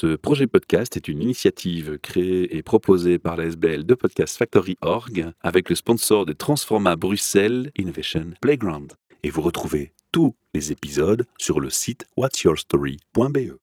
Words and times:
Ce 0.00 0.14
projet 0.14 0.46
podcast 0.46 0.96
est 0.96 1.08
une 1.08 1.20
initiative 1.20 1.98
créée 1.98 2.56
et 2.56 2.62
proposée 2.62 3.18
par 3.18 3.36
la 3.36 3.46
SBL 3.46 3.84
de 3.84 3.94
Podcast 3.94 4.38
Factory 4.38 4.76
Org 4.80 5.32
avec 5.40 5.68
le 5.68 5.74
sponsor 5.74 6.24
de 6.24 6.32
Transforma 6.32 6.94
Bruxelles 6.94 7.72
Innovation 7.76 8.30
Playground. 8.40 8.92
Et 9.24 9.30
vous 9.30 9.42
retrouvez 9.42 9.92
tous 10.12 10.36
les 10.54 10.70
épisodes 10.70 11.26
sur 11.36 11.58
le 11.58 11.68
site 11.68 12.06
whatsyourstory.be. 12.16 13.58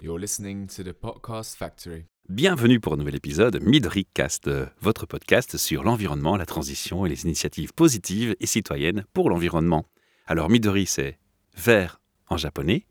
You're 0.00 0.20
listening 0.20 0.68
to 0.68 0.84
the 0.84 0.92
Podcast 0.92 1.56
Factory. 1.58 2.04
Bienvenue 2.28 2.78
pour 2.78 2.92
un 2.92 2.98
nouvel 2.98 3.16
épisode 3.16 3.60
Midoricast, 3.60 4.48
votre 4.80 5.06
podcast 5.06 5.56
sur 5.56 5.82
l'environnement, 5.82 6.36
la 6.36 6.46
transition 6.46 7.04
et 7.04 7.08
les 7.08 7.24
initiatives 7.24 7.72
positives 7.74 8.36
et 8.38 8.46
citoyennes 8.46 9.04
pour 9.12 9.28
l'environnement. 9.28 9.86
Alors 10.28 10.50
Midori, 10.50 10.86
c'est 10.86 11.18
vert 11.56 12.00
en 12.28 12.36
japonais, 12.36 12.86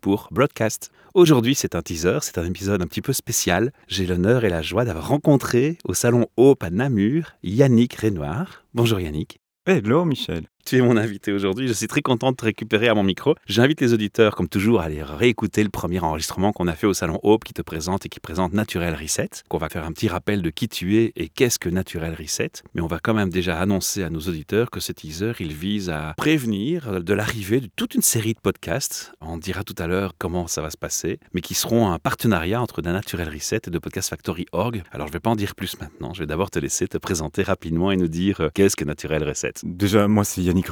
pour 0.00 0.28
broadcast. 0.30 0.90
Aujourd'hui, 1.14 1.54
c'est 1.54 1.74
un 1.74 1.82
teaser, 1.82 2.18
c'est 2.22 2.38
un 2.38 2.44
épisode 2.44 2.82
un 2.82 2.86
petit 2.86 3.02
peu 3.02 3.12
spécial. 3.12 3.72
J'ai 3.88 4.06
l'honneur 4.06 4.44
et 4.44 4.48
la 4.48 4.62
joie 4.62 4.84
d'avoir 4.84 5.08
rencontré 5.08 5.78
au 5.84 5.94
salon 5.94 6.26
Hope 6.36 6.62
à 6.62 6.70
Namur 6.70 7.32
Yannick 7.42 7.94
Renoir. 7.96 8.64
Bonjour 8.74 9.00
Yannick. 9.00 9.40
Hello 9.66 10.04
Michel. 10.04 10.46
Tu 10.66 10.78
es 10.78 10.80
mon 10.80 10.96
invité 10.96 11.30
aujourd'hui. 11.30 11.68
Je 11.68 11.72
suis 11.72 11.86
très 11.86 12.02
content 12.02 12.32
de 12.32 12.36
te 12.36 12.44
récupérer 12.44 12.88
à 12.88 12.94
mon 12.96 13.04
micro. 13.04 13.36
J'invite 13.46 13.80
les 13.80 13.94
auditeurs, 13.94 14.34
comme 14.34 14.48
toujours, 14.48 14.80
à 14.80 14.86
aller 14.86 15.00
réécouter 15.00 15.62
le 15.62 15.70
premier 15.70 16.00
enregistrement 16.00 16.50
qu'on 16.50 16.66
a 16.66 16.72
fait 16.72 16.88
au 16.88 16.92
Salon 16.92 17.20
Hope 17.22 17.44
qui 17.44 17.54
te 17.54 17.62
présente 17.62 18.04
et 18.04 18.08
qui 18.08 18.18
présente 18.18 18.52
Naturel 18.52 18.96
Reset. 19.00 19.28
Qu'on 19.48 19.58
va 19.58 19.68
faire 19.68 19.84
un 19.84 19.92
petit 19.92 20.08
rappel 20.08 20.42
de 20.42 20.50
qui 20.50 20.66
tu 20.68 20.96
es 20.96 21.12
et 21.14 21.28
qu'est-ce 21.28 21.60
que 21.60 21.68
Naturel 21.68 22.16
Reset. 22.18 22.50
Mais 22.74 22.80
on 22.80 22.88
va 22.88 22.98
quand 22.98 23.14
même 23.14 23.30
déjà 23.30 23.60
annoncer 23.60 24.02
à 24.02 24.10
nos 24.10 24.18
auditeurs 24.18 24.72
que 24.72 24.80
ce 24.80 24.90
teaser, 24.90 25.34
il 25.38 25.52
vise 25.52 25.88
à 25.88 26.14
prévenir 26.16 27.00
de 27.00 27.14
l'arrivée 27.14 27.60
de 27.60 27.68
toute 27.76 27.94
une 27.94 28.02
série 28.02 28.34
de 28.34 28.40
podcasts. 28.40 29.12
On 29.20 29.38
dira 29.38 29.62
tout 29.62 29.76
à 29.78 29.86
l'heure 29.86 30.14
comment 30.18 30.48
ça 30.48 30.62
va 30.62 30.70
se 30.70 30.76
passer, 30.76 31.20
mais 31.32 31.42
qui 31.42 31.54
seront 31.54 31.92
un 31.92 32.00
partenariat 32.00 32.60
entre 32.60 32.82
Naturel 32.82 33.28
Reset 33.28 33.60
et 33.68 33.70
de 33.70 33.78
Podcast 33.78 34.08
Factory 34.08 34.46
Org. 34.50 34.82
Alors 34.90 35.06
je 35.06 35.12
ne 35.12 35.16
vais 35.18 35.20
pas 35.20 35.30
en 35.30 35.36
dire 35.36 35.54
plus 35.54 35.80
maintenant. 35.80 36.12
Je 36.12 36.24
vais 36.24 36.26
d'abord 36.26 36.50
te 36.50 36.58
laisser 36.58 36.88
te 36.88 36.98
présenter 36.98 37.44
rapidement 37.44 37.92
et 37.92 37.96
nous 37.96 38.08
dire 38.08 38.40
euh, 38.40 38.48
qu'est-ce 38.52 38.74
que 38.74 38.84
Naturel 38.84 39.22
Reset. 39.22 39.52
Déjà, 39.62 40.08
moi 40.08 40.24
c'est 40.24 40.42
Yannick 40.56 40.70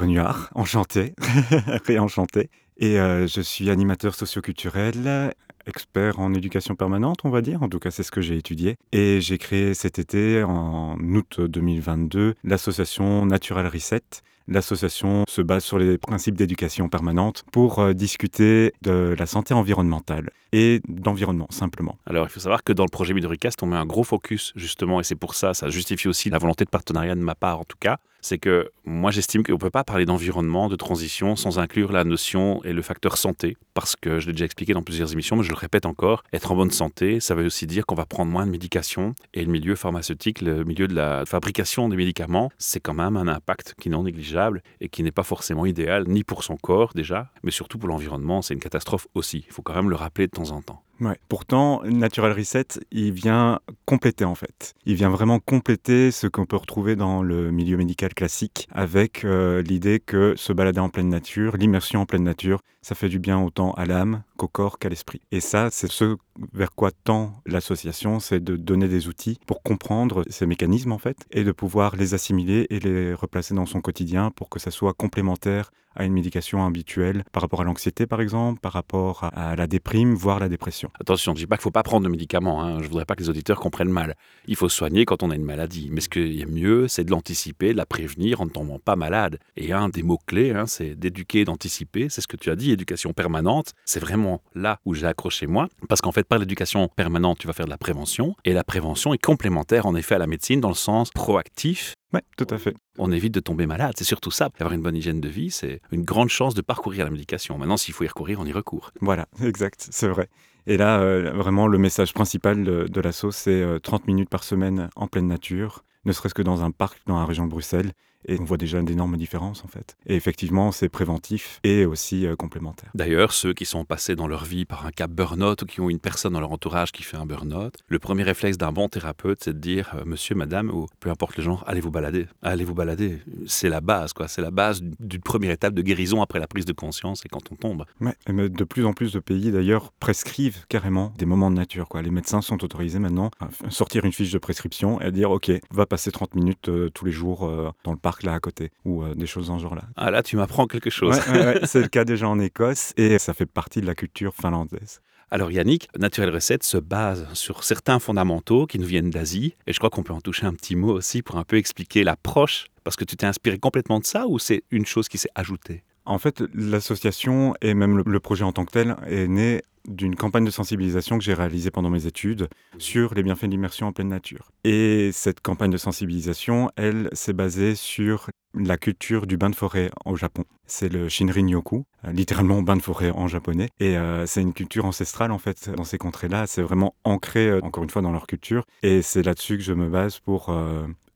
enchanté, 0.55 1.15
réenchanté. 1.87 2.51
Et 2.77 2.99
euh, 2.99 3.27
je 3.27 3.41
suis 3.41 3.71
animateur 3.71 4.15
socioculturel, 4.15 5.33
expert 5.67 6.19
en 6.19 6.35
éducation 6.35 6.75
permanente, 6.75 7.19
on 7.25 7.31
va 7.31 7.41
dire. 7.41 7.63
En 7.63 7.69
tout 7.69 7.79
cas, 7.79 7.91
c'est 7.91 8.03
ce 8.03 8.11
que 8.11 8.21
j'ai 8.21 8.37
étudié. 8.37 8.77
Et 8.93 9.21
j'ai 9.21 9.39
créé 9.39 9.75
cet 9.75 9.99
été, 9.99 10.43
en 10.43 10.97
août 10.99 11.41
2022, 11.41 12.35
l'association 12.45 13.27
Natural 13.27 13.67
Reset. 13.67 14.03
L'association 14.47 15.25
se 15.27 15.41
base 15.41 15.65
sur 15.65 15.79
les 15.79 15.97
principes 15.97 16.37
d'éducation 16.37 16.91
permanente 16.91 17.45
pour 17.51 17.79
euh, 17.79 17.95
discuter 17.95 18.73
de 18.83 19.15
la 19.19 19.27
santé 19.27 19.55
environnementale 19.55 20.31
et 20.53 20.83
d'environnement, 20.87 21.49
simplement. 21.51 21.99
Alors, 22.07 22.27
il 22.27 22.31
faut 22.31 22.41
savoir 22.41 22.63
que 22.63 22.73
dans 22.73 22.85
le 22.85 22.91
projet 22.91 23.15
Midoricast, 23.15 23.63
on 23.63 23.67
met 23.67 23.77
un 23.77 23.87
gros 23.87 24.05
focus, 24.05 24.53
justement, 24.55 25.01
et 25.01 25.03
c'est 25.03 25.15
pour 25.15 25.35
ça, 25.35 25.55
ça 25.55 25.71
justifie 25.71 26.09
aussi 26.09 26.29
la 26.29 26.39
volonté 26.39 26.65
de 26.65 26.71
partenariat 26.71 27.15
de 27.15 27.21
ma 27.21 27.35
part, 27.35 27.59
en 27.59 27.65
tout 27.65 27.79
cas, 27.81 27.99
c'est 28.25 28.39
que 28.39 28.71
moi 28.87 29.11
j'estime 29.11 29.43
qu'on 29.43 29.53
ne 29.53 29.59
peut 29.59 29.71
pas 29.71 29.85
parler 29.85 30.07
d'environnement, 30.07 30.69
de 30.69 30.77
transition 30.77 31.37
sans 31.37 31.59
inclure 31.59 31.93
la 31.93 32.05
notion 32.05 32.63
et 32.65 32.73
le 32.73 32.81
facteur 32.81 33.19
santé, 33.19 33.59
parce 33.75 33.97
que 33.97 34.19
je 34.19 34.27
l'ai 34.27 34.33
déjà 34.33 34.47
expliqué 34.47 34.73
dans 34.73 34.83
plusieurs 34.83 35.13
émissions, 35.13 35.37
mais 35.37 35.43
je 35.43 35.51
le 35.51 35.57
répète 35.57 35.85
encore, 35.85 36.25
être 36.33 36.51
en 36.51 36.57
bonne 36.57 36.71
santé, 36.71 37.21
ça 37.21 37.35
veut 37.35 37.45
aussi 37.45 37.67
dire 37.67 37.85
qu'on 37.85 37.95
va 37.95 38.07
prendre 38.07 38.33
moins 38.33 38.47
de 38.47 38.51
médications, 38.51 39.15
et 39.35 39.45
le 39.45 39.51
milieu 39.51 39.75
pharmaceutique, 39.75 40.41
le 40.41 40.65
milieu 40.65 40.89
de 40.89 40.95
la 40.95 41.27
fabrication 41.27 41.89
des 41.91 41.97
médicaments, 41.97 42.51
c'est 42.57 42.81
quand 42.81 42.95
même 42.95 43.19
un 43.19 43.29
impact 43.29 43.75
qui 43.79 43.91
non 43.91 44.05
négligeable 44.05 44.34
et 44.81 44.89
qui 44.89 45.03
n'est 45.03 45.13
pas 45.13 45.23
forcément 45.23 45.67
idéal, 45.67 46.05
ni 46.09 46.25
pour 46.25 46.45
son 46.45 46.57
corps 46.57 46.93
déjà, 46.95 47.31
mais 47.43 47.51
surtout 47.51 47.79
pour 47.79 47.89
l'environnement, 47.89 48.43
c'est 48.43 48.55
une 48.55 48.61
catastrophe 48.61 49.07
aussi, 49.15 49.45
il 49.47 49.53
faut 49.53 49.63
quand 49.63 49.75
même 49.75 49.91
le 49.91 49.97
rappeler 49.97 50.27
de 50.27 50.33
temps 50.33 50.51
en 50.51 50.63
temps. 50.63 50.83
Pourtant, 51.29 51.83
Natural 51.85 52.33
Reset, 52.33 52.81
il 52.91 53.13
vient 53.13 53.61
compléter 53.85 54.25
en 54.25 54.35
fait. 54.35 54.75
Il 54.87 54.95
vient 54.95 55.11
vraiment 55.11 55.39
compléter 55.39 56.11
ce 56.11 56.27
qu'on 56.27 56.47
peut 56.47 56.57
retrouver 56.57 56.97
dans 56.97 57.23
le 57.23 57.51
milieu 57.51 57.77
médical 57.77 58.15
classique 58.15 58.69
avec 58.71 59.25
euh, 59.25 59.61
l'idée 59.63 60.01
que 60.01 60.35
se 60.37 60.53
balader 60.53 60.81
en 60.81 60.89
pleine 60.89 61.09
nature, 61.09 61.57
l'immersion 61.57 62.01
en 62.01 62.07
pleine 62.07 62.23
nature, 62.23 62.61
ça 62.81 62.95
fait 62.95 63.09
du 63.09 63.19
bien 63.19 63.39
autant 63.41 63.73
à 63.73 63.87
l'âme 63.87 64.23
qu'au 64.37 64.49
corps 64.49 64.79
qu'à 64.79 64.89
l'esprit. 64.89 65.21
Et 65.33 65.41
ça, 65.41 65.69
c'est 65.71 65.91
ce 65.91 66.17
vers 66.53 66.73
quoi 66.73 66.91
tend 66.91 67.35
l'association, 67.47 68.21
c'est 68.21 68.43
de 68.43 68.57
donner 68.57 68.89
des 68.89 69.09
outils 69.09 69.39
pour 69.47 69.63
comprendre 69.63 70.25
ces 70.29 70.47
mécanismes 70.47 70.93
en 70.93 70.99
fait 70.99 71.27
et 71.31 71.45
de 71.45 71.53
pouvoir 71.53 71.97
les 71.97 72.15
assimiler 72.15 72.67
et 72.71 72.81
les 72.81 73.15
replacer 73.15 73.55
dans 73.55 73.67
son 73.67 73.81
quotidien 73.81 74.31
pour 74.31 74.49
que 74.49 74.59
ça 74.59 74.71
soit 74.71 74.95
complémentaire 74.95 75.71
à 75.97 76.05
une 76.05 76.13
médication 76.13 76.65
habituelle 76.67 77.25
par 77.33 77.43
rapport 77.43 77.61
à 77.61 77.65
l'anxiété 77.65 78.07
par 78.07 78.21
exemple, 78.21 78.61
par 78.61 78.73
rapport 78.73 79.31
à 79.33 79.57
la 79.57 79.67
déprime, 79.67 80.15
voire 80.15 80.39
la 80.39 80.49
dépression. 80.49 80.91
Attention, 81.01 81.33
je 81.33 81.41
ne 81.41 81.43
dis 81.43 81.47
pas 81.47 81.57
qu'il 81.57 81.61
ne 81.61 81.65
faut 81.65 81.71
pas 81.71 81.83
prendre 81.83 82.05
de 82.05 82.11
médicaments, 82.11 82.63
hein. 82.63 82.79
je 82.79 82.85
ne 82.85 82.89
voudrais 82.89 83.05
pas 83.05 83.15
que 83.15 83.23
les 83.23 83.31
auditeurs 83.31 83.61
comprennent 83.61 83.91
mal. 83.91 84.17
Il 84.47 84.57
faut 84.57 84.69
soigner 84.69 85.05
quand 85.05 85.23
on 85.23 85.31
a 85.31 85.35
une 85.35 85.45
maladie, 85.45 85.89
mais 85.93 86.01
ce 86.01 86.09
qui 86.09 86.41
est 86.41 86.47
mieux, 86.47 86.89
c'est 86.89 87.05
de 87.05 87.11
l'anticiper, 87.11 87.73
de 87.73 87.77
la 87.77 87.87
prévenir 87.87 88.41
en 88.41 88.47
ne 88.47 88.51
tombant 88.51 88.79
pas 88.79 88.97
malade. 88.97 89.39
Et 89.57 89.73
un 89.73 89.89
des 89.89 90.03
mots-clés, 90.03 90.51
hein, 90.51 90.67
c'est 90.67 90.95
d'éduquer, 90.95 91.45
d'anticiper, 91.45 92.09
c'est 92.09 92.21
ce 92.21 92.27
que 92.27 92.37
tu 92.37 92.51
as 92.51 92.57
dit, 92.57 92.73
éducation 92.73 93.13
permanente, 93.13 93.73
c'est 93.85 94.01
vraiment 94.01 94.43
là 94.55 94.81
où 94.85 94.95
j'ai 94.95 95.07
accroché 95.07 95.47
moi, 95.47 95.69
parce 95.89 96.01
qu'en 96.01 96.13
fait, 96.13 96.24
par 96.25 96.39
l'éducation 96.39 96.89
permanente, 96.89 97.39
tu 97.39 97.47
vas 97.47 97.53
faire 97.53 97.67
de 97.67 97.71
la 97.71 97.79
prévention, 97.79 98.35
et 98.45 98.53
la 98.53 98.65
prévention 98.65 99.15
est 99.15 99.19
complémentaire 99.19 99.87
en 99.87 99.95
effet 99.95 100.15
à 100.15 100.19
la 100.19 100.27
médecine 100.27 100.61
dans 100.61 100.69
le 100.69 100.75
sens 100.75 101.11
proactif 101.11 101.95
oui, 102.15 102.21
tout 102.37 102.47
à 102.51 102.59
fait. 102.59 102.77
On 102.97 103.11
évite 103.11 103.35
de 103.35 103.41
tomber 103.41 103.67
malade, 103.67 103.95
c'est 103.97 104.05
surtout 104.05 104.31
ça. 104.31 104.49
Avoir 104.61 104.73
une 104.73 104.83
bonne 104.83 104.95
hygiène 104.95 105.21
de 105.21 105.29
vie, 105.29 105.51
c'est 105.51 105.81
une 105.91 106.05
grande 106.05 106.29
chance 106.29 106.55
de 106.55 106.63
parcourir 106.63 107.05
la 107.05 107.11
médication. 107.11 107.59
Maintenant, 107.59 107.77
s'il 107.77 107.93
faut 107.93 108.05
y 108.05 108.07
recourir, 108.07 108.39
on 108.39 108.47
y 108.47 108.53
recourt. 108.53 108.93
Voilà, 109.01 109.27
exact, 109.43 109.89
c'est 109.91 110.07
vrai. 110.07 110.29
Et 110.69 110.77
là, 110.77 111.01
euh, 111.01 111.33
vraiment, 111.33 111.67
le 111.67 111.77
message 111.77 112.15
principal 112.15 112.63
de, 112.63 112.87
de 112.89 113.01
la 113.01 113.11
sauce, 113.11 113.35
c'est 113.35 113.65
30 113.83 114.03
euh, 114.03 114.05
minutes 114.07 114.29
par 114.29 114.45
semaine 114.45 114.91
en 114.95 115.09
pleine 115.09 115.27
nature, 115.27 115.85
ne 116.05 116.13
serait-ce 116.13 116.35
que 116.35 116.43
dans 116.43 116.63
un 116.63 116.71
parc 116.71 117.01
dans 117.07 117.19
la 117.19 117.25
région 117.25 117.47
de 117.47 117.51
Bruxelles, 117.51 117.93
et 118.27 118.39
on 118.41 118.45
voit 118.45 118.57
déjà 118.57 118.81
d'énormes 118.83 119.17
différences 119.17 119.65
en 119.65 119.69
fait. 119.69 119.97
Et 120.07 120.17
effectivement, 120.17 120.73
c'est 120.73 120.89
préventif 120.89 121.61
et 121.65 121.85
aussi 121.87 122.27
euh, 122.27 122.37
complémentaire. 122.37 122.91
D'ailleurs, 122.95 123.33
ceux 123.33 123.53
qui 123.53 123.65
sont 123.65 123.85
passés 123.85 124.17
dans 124.17 124.27
leur 124.27 124.45
vie 124.45 124.65
par 124.65 124.87
un 124.87 124.91
cap 124.91 125.11
burn-out 125.11 125.63
ou 125.63 125.67
qui 125.67 125.81
ont 125.81 125.91
une 125.91 125.99
personne 125.99 126.33
dans 126.33 126.41
leur 126.41 126.53
entourage 126.53 126.93
qui 126.93 127.03
fait 127.03 127.17
un 127.17 127.27
burn-out, 127.27 127.75
le 127.89 127.99
premier 127.99 128.23
réflexe 128.23 128.57
d'un 128.57 128.73
bon 128.73 128.89
thérapeute, 128.89 129.39
c'est 129.43 129.53
de 129.53 129.59
dire 129.59 129.93
euh, 129.95 130.05
monsieur, 130.05 130.35
madame, 130.35 130.71
ou 130.71 130.87
peu 131.01 131.11
importe 131.11 131.37
le 131.37 131.43
genre, 131.43 131.65
allez 131.67 131.81
vous 131.81 131.91
balader? 131.91 132.27
Allez 132.43 132.65
vous 132.65 132.75
balader? 132.75 133.19
C'est 133.47 133.69
la 133.69 133.81
base, 133.81 134.13
quoi. 134.13 134.29
C'est 134.29 134.43
la 134.43 134.51
base 134.51 134.83
d'une 134.83 135.21
première 135.21 135.51
étape 135.51 135.75
de 135.75 135.83
guérison 135.83 136.23
après 136.23 136.39
la 136.39 136.47
prise 136.47 136.65
de 136.65 136.73
conscience 136.73 137.25
et 137.25 137.29
quand 137.29 137.53
on 137.53 137.57
tombe. 137.57 137.85
Ouais, 138.01 138.15
mais 138.29 138.49
de 138.49 138.65
plus 138.65 138.85
en 138.87 138.93
plus 138.93 139.13
de 139.13 139.21
pays 139.21 139.51
d'ailleurs 139.51 139.93
prescrivent 139.93 140.67
carrément 140.69 141.13
des 141.19 141.27
moments 141.27 141.51
de 141.51 141.57
nature. 141.57 141.89
Quoi. 141.89 142.03
Les 142.03 142.11
médecins 142.11 142.41
sont 142.41 142.63
autorisés 142.65 142.99
maintenant 142.99 143.31
à 143.41 143.49
sortir 143.71 144.05
une 144.05 144.13
fiche 144.13 144.33
de 144.33 144.39
prescription 144.39 145.01
et 145.01 145.05
à 145.05 145.11
dire 145.11 145.31
ok, 145.31 145.51
va 145.71 145.87
passer 145.87 146.11
30 146.11 146.35
minutes 146.35 146.69
euh, 146.69 146.91
tous 146.91 147.05
les 147.05 147.13
jours 147.13 147.51
dans 147.85 147.93
le 147.93 147.99
parc 147.99 148.14
là 148.23 148.35
à 148.35 148.41
côté 148.41 148.71
ou 148.85 149.03
euh, 149.03 149.15
des 149.15 149.27
choses 149.27 149.49
dans 149.49 149.59
ce 149.59 149.63
genre-là. 149.63 149.85
Ah 149.97 150.11
là, 150.11 150.23
tu 150.23 150.37
m'apprends 150.37 150.67
quelque 150.67 150.91
chose. 150.91 151.19
c'est 151.65 151.81
le 151.81 151.89
cas 151.89 152.05
déjà 152.05 152.29
en 152.29 152.39
Écosse 152.39 152.93
et 152.97 153.19
ça 153.19 153.35
fait 153.35 153.47
partie 153.47 153.81
de 153.81 153.87
la 153.87 153.95
culture 153.95 154.35
finlandaise. 154.35 155.01
Alors 155.31 155.51
Yannick, 155.51 155.89
Naturel 155.99 156.31
Reset 156.31 156.59
se 156.63 156.77
base 156.77 157.27
sur 157.33 157.65
certains 157.65 157.99
fondamentaux 157.99 158.67
qui 158.67 158.79
nous 158.79 158.87
viennent 158.87 159.11
d'Asie 159.11 159.57
et 159.67 159.73
je 159.73 159.79
crois 159.79 159.91
qu'on 159.91 160.03
peut 160.03 160.13
en 160.13 160.21
toucher 160.21 160.47
un 160.47 160.53
petit 160.53 160.77
mot 160.77 160.93
aussi 160.93 161.23
pour 161.23 161.37
un 161.37 161.45
peu 161.45 161.57
expliquer 161.57 162.05
l'approche 162.05 162.67
parce 162.85 162.97
que 162.97 163.05
tu 163.05 163.17
t'es 163.17 163.27
inspiré 163.27 163.59
complètement 163.59 163.99
de 163.99 164.05
ça 164.05 164.27
ou 164.29 164.39
c'est 164.39 164.63
une 164.71 164.87
chose 164.87 165.09
qui 165.09 165.19
s'est 165.19 165.31
ajoutée? 165.35 165.83
En 166.07 166.19
fait, 166.19 166.45
l'association 166.55 167.55
et 167.63 167.73
même 167.73 168.03
le, 168.07 168.21
projet 168.21 168.45
en 168.45 168.53
tant 168.53 168.67
que 168.67 168.73
tel 168.73 168.97
est 169.07 169.27
né 169.27 169.63
d'une 169.89 170.17
campagne 170.17 170.45
de 170.45 170.51
sensibilisation 170.51 171.19
que 171.19 171.25
j'ai 171.25 171.35
réalisée 171.35 171.71
pendant 171.71 171.91
mes 171.91 172.07
études 172.07 172.49
sur 172.79 173.15
les 173.15 173.23
bienfaits 173.23 173.45
de 173.45 173.51
l'immersion 173.51 173.89
en 173.89 173.93
pleine 173.93 174.09
nature. 174.09 174.51
Et 174.65 175.11
cette 175.13 175.41
campagne 175.41 175.71
de 175.71 175.77
sensibilisation, 175.77 176.71
elle, 176.77 177.09
s'est 177.13 177.33
basée 177.33 177.75
sur 177.75 178.29
la 178.55 178.77
culture 178.77 179.27
du 179.27 179.37
bain 179.37 179.51
de 179.51 179.55
forêt 179.55 179.91
au 180.05 180.17
Japon. 180.17 180.45
C'est 180.67 180.89
le 180.89 181.09
Shinrin-yoku, 181.09 181.85
euh, 182.05 182.13
littéralement 182.13 182.63
bain 182.63 182.77
de 182.77 182.83
forêt 182.83 183.11
en 183.11 183.29
japonais. 183.29 183.69
Et 183.81 183.97
euh, 183.99 184.27
c'est 184.27 184.41
une 184.41 184.53
culture 184.53 184.85
ancestrale, 184.85 185.33
en 185.33 185.39
fait, 185.39 185.71
dans 185.71 185.85
ces 185.85 185.99
contrées-là. 185.99 186.47
C'est 186.47 186.63
vraiment 186.63 186.95
ancré, 187.05 187.49
euh, 187.49 187.61
encore 187.63 187.83
une 187.83 187.91
fois, 187.91 188.03
dans 188.03 188.13
leur 188.13 188.27
culture. 188.27 188.65
Et 188.83 189.03
c'est 189.03 189.23
là-dessus 189.23 189.59
que 189.59 189.65
je 189.65 189.73
me 189.73 189.89
base 189.89 190.19
pour 190.21 190.55